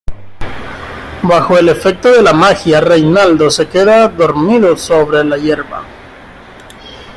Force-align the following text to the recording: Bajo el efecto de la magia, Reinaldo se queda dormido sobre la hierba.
Bajo 1.21 1.59
el 1.59 1.69
efecto 1.69 2.11
de 2.11 2.23
la 2.23 2.33
magia, 2.33 2.81
Reinaldo 2.81 3.51
se 3.51 3.67
queda 3.69 4.07
dormido 4.07 4.75
sobre 4.75 5.23
la 5.23 5.37
hierba. 5.37 5.83